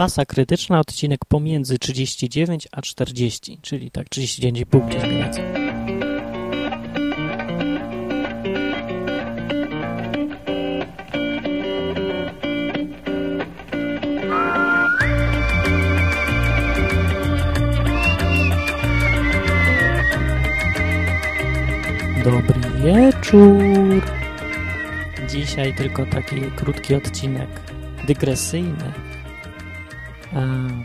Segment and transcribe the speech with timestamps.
[0.00, 5.44] Masa krytyczna, odcinek pomiędzy 39 a 40, czyli tak 39,5 gdzieś mniej więcej.
[22.24, 24.02] Dobry wieczór.
[25.30, 27.48] Dzisiaj tylko taki krótki odcinek
[28.06, 28.92] dygresyjny.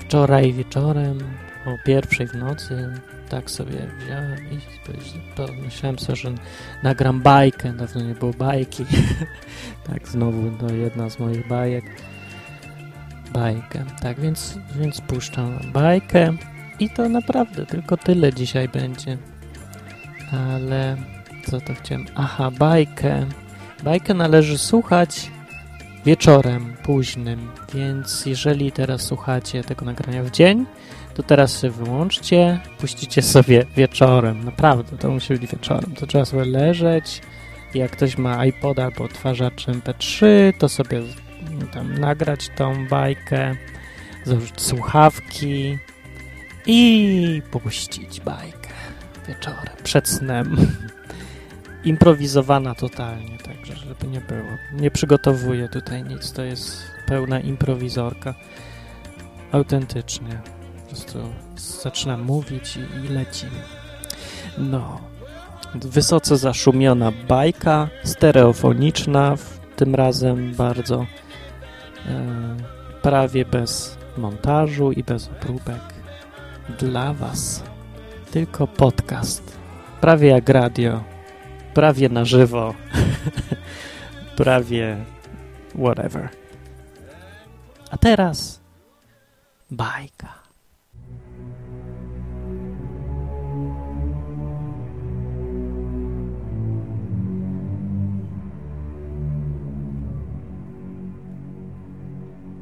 [0.00, 1.18] Wczoraj wieczorem
[1.66, 2.92] o pierwszej w nocy
[3.28, 4.58] tak sobie wziąłem i
[5.36, 6.32] pomyślałem sobie, że
[6.82, 7.72] nagram bajkę.
[7.72, 8.84] Dawno nie było bajki.
[9.88, 11.84] tak, znowu to jedna z moich bajek.
[13.32, 13.84] Bajkę.
[14.02, 16.32] Tak, więc, więc puszczam bajkę
[16.78, 19.18] i to naprawdę tylko tyle dzisiaj będzie.
[20.32, 20.96] Ale
[21.46, 22.06] co to chciałem?
[22.14, 23.26] Aha, bajkę.
[23.84, 25.30] Bajkę należy słuchać
[26.04, 30.66] wieczorem późnym, więc jeżeli teraz słuchacie tego nagrania w dzień,
[31.14, 34.44] to teraz się wyłączcie, puścicie sobie wieczorem.
[34.44, 35.94] Naprawdę, to musi być wieczorem.
[35.94, 37.22] To trzeba sobie leżeć.
[37.74, 40.26] Jak ktoś ma iPoda albo odtwarzacz MP3,
[40.58, 41.02] to sobie
[41.72, 43.56] tam nagrać tą bajkę,
[44.24, 45.78] założyć słuchawki
[46.66, 48.70] i puścić bajkę
[49.28, 50.56] wieczorem, przed snem.
[51.84, 54.48] Improwizowana totalnie, także żeby nie było.
[54.72, 58.34] Nie przygotowuję tutaj nic, to jest pełna improwizorka.
[59.52, 60.40] Autentycznie.
[60.82, 61.18] Po prostu
[61.56, 63.46] zaczynam mówić i, i leci.
[64.58, 65.00] No.
[65.74, 69.34] Wysoce zaszumiona bajka, stereofoniczna,
[69.76, 71.06] tym razem bardzo
[72.06, 72.56] e,
[73.02, 75.80] prawie bez montażu i bez obróbek.
[76.78, 77.62] Dla Was
[78.30, 79.58] tylko podcast.
[80.00, 81.04] Prawie jak radio.
[81.74, 82.74] Prawie na żywo.
[84.36, 84.96] prawie
[85.74, 86.28] whatever.
[87.90, 88.60] A teraz
[89.70, 90.40] bajka.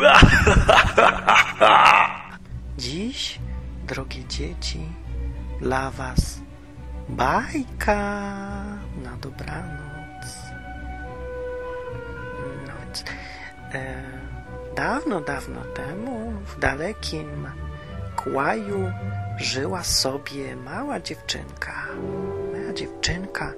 [2.78, 3.38] Dziś,
[3.86, 4.80] drogie dzieci,
[5.60, 6.40] dla was
[7.08, 8.20] bajka
[9.20, 10.26] dobranoc.
[12.66, 12.72] No
[13.74, 14.02] e,
[14.76, 17.48] dawno, dawno temu w dalekim
[18.16, 18.92] Kłaju
[19.36, 21.72] żyła sobie mała dziewczynka.
[22.52, 23.52] Mała dziewczynka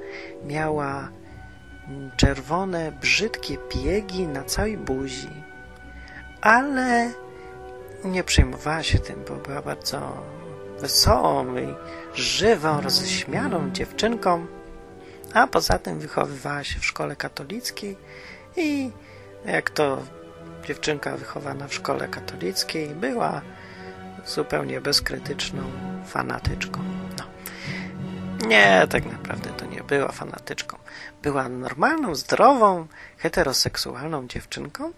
[0.44, 1.08] miała
[2.16, 5.42] czerwone, brzydkie piegi na całej buzi,
[6.40, 7.12] ale
[8.04, 10.22] nie przejmowała się tym, bo była bardzo
[10.80, 11.74] wesołą i
[12.14, 14.46] żywą, roześmianą dziewczynką,
[15.34, 17.96] a poza tym wychowywała się w szkole katolickiej
[18.56, 18.90] i
[19.44, 20.02] jak to
[20.66, 23.42] dziewczynka wychowana w szkole katolickiej była
[24.26, 25.62] zupełnie bezkrytyczną
[26.06, 26.80] fanatyczką.
[27.18, 27.24] No.
[28.48, 30.78] Nie, tak naprawdę to nie była fanatyczką.
[31.22, 32.86] Była normalną, zdrową,
[33.18, 34.92] heteroseksualną dziewczynką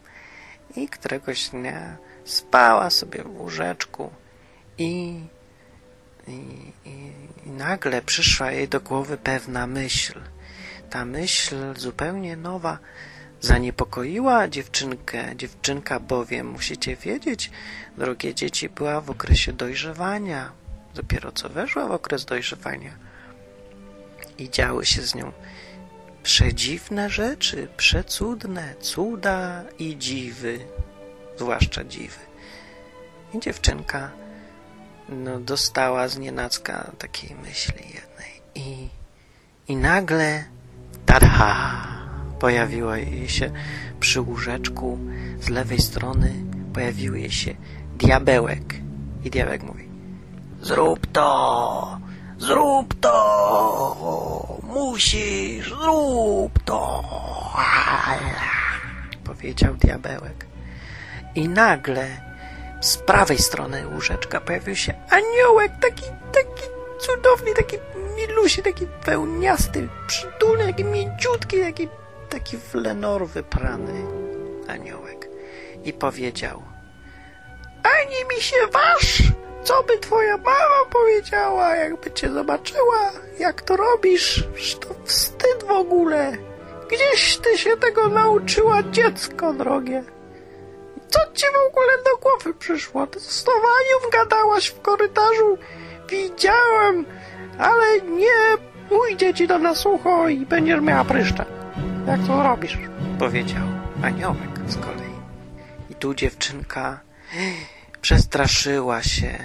[0.77, 4.11] i któregoś dnia spała sobie w łóżeczku
[4.79, 5.21] i
[6.29, 7.13] i, i,
[7.47, 10.21] nagle przyszła jej do głowy pewna myśl.
[10.91, 12.79] Ta myśl zupełnie nowa
[13.41, 15.37] zaniepokoiła dziewczynkę.
[15.37, 17.51] Dziewczynka bowiem, musicie wiedzieć,
[17.99, 20.53] drogie dzieci, była w okresie dojrzewania.
[20.95, 22.93] Dopiero co weszła w okres dojrzewania.
[24.39, 25.33] I działy się z nią
[26.23, 30.59] przedziwne rzeczy, przecudne, cuda i dziwy,
[31.37, 32.19] zwłaszcza dziwy.
[33.35, 34.24] I dziewczynka
[35.09, 38.41] no, dostała z nienacka takiej myśli jednej.
[38.55, 38.89] I,
[39.69, 40.45] i nagle,
[41.07, 41.87] tada,
[42.39, 43.51] pojawiło jej się
[44.01, 44.99] przy łóżeczku
[45.41, 46.33] z lewej strony,
[46.75, 47.55] pojawił jej się
[47.99, 48.75] diabełek.
[49.25, 49.89] I diabełek mówi,
[50.63, 52.01] zrób to,
[52.39, 57.05] zrób to, musisz, zrób to.
[59.25, 60.47] Powiedział diabełek.
[61.35, 62.34] I nagle
[62.85, 66.63] z prawej strony łóżeczka pojawił się aniołek, taki, taki
[66.99, 67.77] cudowny, taki
[68.17, 71.89] milusi, taki pełniasty, przytulny, taki mięciutki, taki,
[72.29, 74.05] taki w lenor wyprany
[74.69, 75.29] aniołek.
[75.85, 76.63] I powiedział,
[77.83, 79.23] ani mi się waż,
[79.63, 84.45] co by twoja mama powiedziała, jakby cię zobaczyła, jak to robisz,
[84.81, 86.33] to wstyd w ogóle.
[86.89, 90.05] Gdzieś ty się tego nauczyła, dziecko drogie.
[91.35, 93.07] Co ci w ogóle do głowy przyszło?
[93.07, 95.59] Ty z Towanią gadałaś w korytarzu.
[96.09, 97.07] Widziałem,
[97.59, 98.57] ale nie
[98.91, 101.45] ujdzie ci to na sucho i będziesz miała pryszcze.
[102.07, 102.79] Jak to robisz?
[103.19, 103.63] Powiedział
[104.03, 105.15] aniołek z kolei.
[105.91, 107.01] I tu dziewczynka
[108.01, 109.39] Przestraszyła się.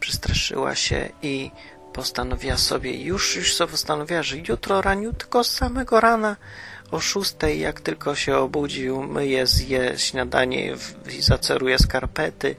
[0.00, 1.50] Przestraszyła się i
[1.92, 6.36] postanowiła sobie, już, już sobie postanowiła, że jutro raniutko z samego rana
[6.90, 10.74] o szóstej, jak tylko się obudził, myje, zje śniadanie
[11.18, 12.56] i zaceruje skarpety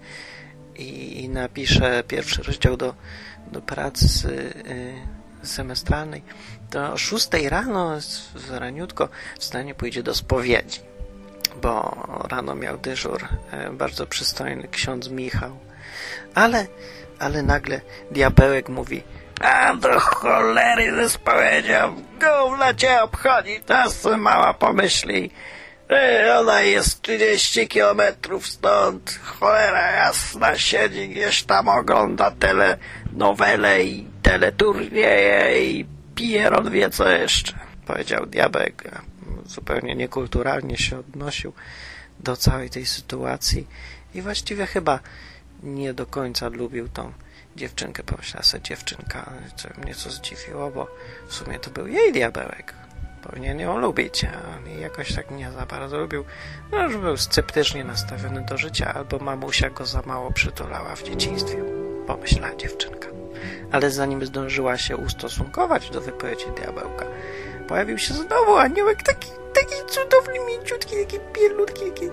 [0.75, 2.95] i, i napisze pierwszy rozdział do,
[3.51, 4.54] do pracy
[5.44, 6.22] y, semestralnej,
[6.69, 7.98] to o szóstej rano,
[8.50, 10.80] raniutko, wstanie pójdzie do spowiedzi,
[11.62, 11.95] bo
[12.30, 15.57] rano miał dyżur e, bardzo przystojny ksiądz Michał.
[16.36, 16.68] Ale,
[17.19, 17.81] ale nagle
[18.12, 19.04] diabełek mówi,
[19.42, 25.32] a do cholery ze spowiedzią, gówna cię obchodzi, teraz mała pomyśli,
[26.40, 35.86] ona jest 30 kilometrów stąd, cholera jasna, siedzi gdzieś tam, ogląda telenowele i teleturnieje i
[36.16, 37.54] pije on wie co jeszcze,
[37.86, 38.92] powiedział diabek.
[39.46, 41.54] Zupełnie niekulturalnie się odnosił
[42.20, 43.68] do całej tej sytuacji
[44.14, 45.00] i właściwie chyba
[45.64, 47.14] nie do końca lubił tą
[47.56, 48.03] dziewczynkę.
[48.03, 50.88] Pomyślała sobie dziewczynka, co mnie co zdziwiło, bo
[51.27, 52.74] w sumie to był jej diabełek.
[53.24, 56.25] Powinien ją lubić, a jakoś tak nie za bardzo lubił.
[56.71, 61.63] No, że był sceptycznie nastawiony do życia, albo mamusia go za mało przytulała w dzieciństwie.
[62.07, 63.07] Pomyślała dziewczynka.
[63.71, 67.06] Ale zanim zdążyła się ustosunkować do wypowiedzi diabełka,
[67.68, 72.09] pojawił się znowu aniołek taki, taki cudowny, mięciutki, taki pielutki, taki,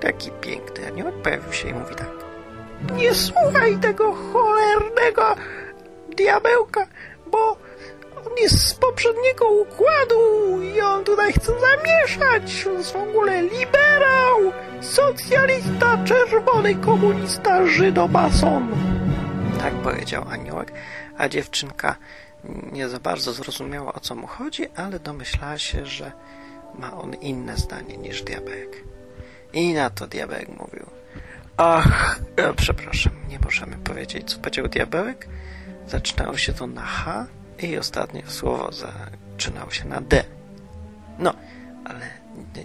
[0.00, 1.14] taki piękny aniołek.
[1.14, 2.29] Pojawił się i mówi tak.
[2.96, 5.36] Nie słuchaj tego cholernego
[6.16, 6.86] diabełka,
[7.30, 7.56] bo
[8.26, 12.66] on jest z poprzedniego układu i on tutaj chce zamieszać.
[12.66, 18.68] On jest w ogóle liberał, socjalista, czerwony komunista, żydobason.
[19.58, 20.72] Tak powiedział aniołek,
[21.18, 21.96] a dziewczynka
[22.72, 26.12] nie za bardzo zrozumiała o co mu chodzi, ale domyślała się, że
[26.78, 28.76] ma on inne zdanie niż diabełek.
[29.52, 30.99] I na to diabełek mówił
[31.62, 35.28] Ach, e, przepraszam, nie możemy powiedzieć, co powiedział diabełek.
[35.86, 37.26] Zaczynało się to na H
[37.58, 40.24] i ostatnie słowo zaczynało się na D.
[41.18, 41.34] No,
[41.84, 42.00] ale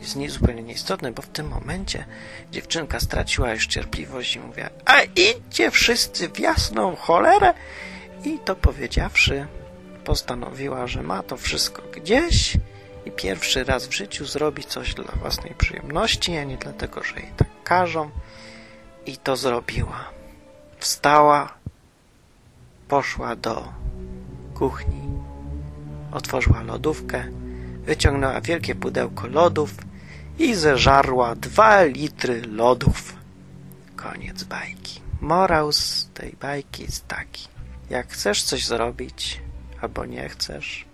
[0.02, 2.06] jest nie, zupełnie nieistotne, bo w tym momencie
[2.52, 7.54] dziewczynka straciła już cierpliwość i mówiła a idźcie wszyscy w jasną cholerę
[8.24, 9.48] i to powiedziawszy
[10.06, 12.58] postanowiła, że ma to wszystko gdzieś
[13.06, 17.32] i pierwszy raz w życiu zrobi coś dla własnej przyjemności, a nie dlatego, że jej
[17.38, 18.10] tak każą
[19.06, 20.06] i to zrobiła.
[20.80, 21.54] Wstała,
[22.88, 23.74] poszła do
[24.54, 25.02] kuchni,
[26.12, 27.24] otworzyła lodówkę,
[27.86, 29.76] wyciągnęła wielkie pudełko lodów
[30.40, 33.16] i zeżarła dwa litry lodów.
[33.96, 35.02] Koniec bajki.
[35.22, 37.48] Morał z tej bajki jest taki.
[37.90, 39.42] Jak chcesz coś zrobić,
[39.82, 40.86] albo nie chcesz,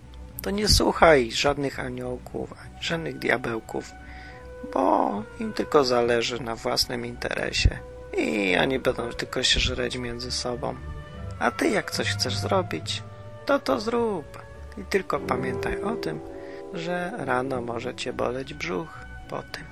[0.41, 3.91] to nie słuchaj żadnych aniołków, ani żadnych diabełków,
[4.73, 7.79] bo im tylko zależy na własnym interesie
[8.17, 10.75] i oni będą tylko się żreć między sobą.
[11.39, 13.03] A ty jak coś chcesz zrobić,
[13.45, 14.41] to to zrób.
[14.77, 16.19] I tylko pamiętaj o tym,
[16.73, 18.99] że rano może cię boleć brzuch
[19.29, 19.65] po tym.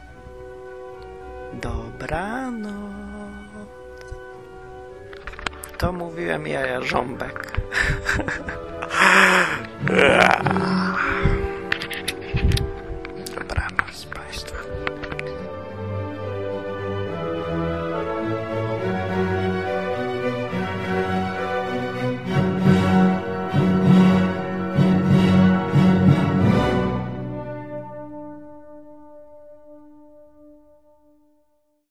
[1.53, 2.74] Dobranoc.
[5.77, 7.59] To mówiłem jaja żąbek.